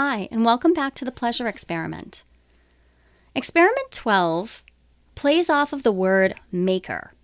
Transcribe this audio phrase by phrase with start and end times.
[0.00, 2.22] Hi, and welcome back to the Pleasure Experiment.
[3.34, 4.62] Experiment 12
[5.16, 7.14] plays off of the word maker.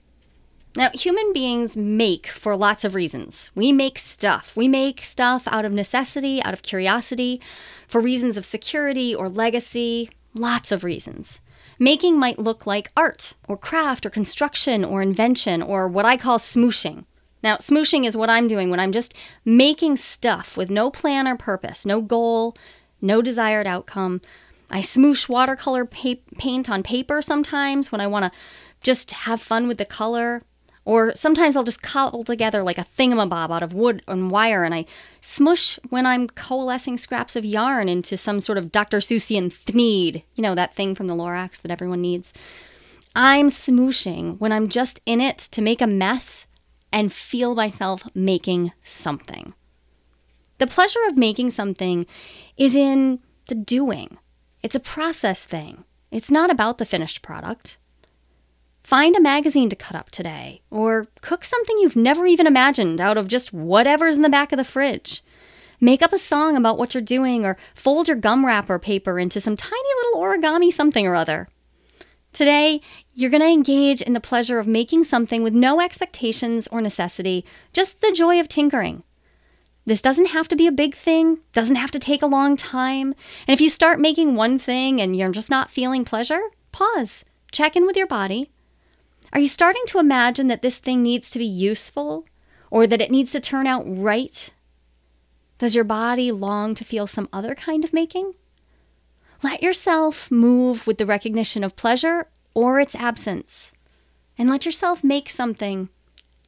[0.75, 3.53] Now, human beings make for lots of reasons.
[3.55, 4.57] We make stuff.
[4.57, 7.41] We make stuff out of necessity, out of curiosity,
[7.87, 11.41] for reasons of security or legacy, lots of reasons.
[11.79, 16.41] Making might look like art or craft or construction or invention or what I call
[16.41, 17.05] smooshing.
[17.45, 21.37] Now, smooshing is what I'm doing when I'm just making stuff with no plan or
[21.37, 22.57] purpose, no goal,
[23.03, 24.23] no desired outcome.
[24.71, 28.39] I smoosh watercolor pa- paint on paper sometimes when I want to
[28.83, 30.43] just have fun with the color.
[30.87, 34.75] Or sometimes I'll just cobble together like a thingamabob out of wood and wire and
[34.75, 34.87] I
[35.21, 38.99] smush when I'm coalescing scraps of yarn into some sort of Dr.
[38.99, 42.33] Seussian thneed, you know, that thing from the Lorax that everyone needs.
[43.15, 46.47] I'm smooshing when I'm just in it to make a mess
[46.95, 49.53] and feel myself making something.
[50.59, 52.07] The pleasure of making something
[52.57, 54.17] is in the doing.
[54.63, 55.83] It's a process thing.
[56.13, 57.79] It's not about the finished product.
[58.85, 63.19] Find a magazine to cut up today, or cook something you've never even imagined out
[63.19, 65.25] of just whatever's in the back of the fridge.
[65.81, 69.41] Make up a song about what you're doing, or fold your gum wrapper paper into
[69.41, 71.49] some tiny little origami something or other.
[72.35, 72.81] Today,
[73.13, 77.45] you're going to engage in the pleasure of making something with no expectations or necessity,
[77.73, 79.05] just the joy of tinkering.
[79.87, 83.15] This doesn't have to be a big thing, doesn't have to take a long time.
[83.47, 86.41] And if you start making one thing and you're just not feeling pleasure,
[86.73, 88.51] pause, check in with your body,
[89.33, 92.27] are you starting to imagine that this thing needs to be useful
[92.69, 94.51] or that it needs to turn out right?
[95.59, 98.35] Does your body long to feel some other kind of making?
[99.43, 103.73] Let yourself move with the recognition of pleasure or its absence,
[104.39, 105.89] and let yourself make something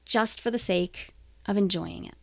[0.05, 1.11] just for the sake
[1.47, 2.15] of enjoying it.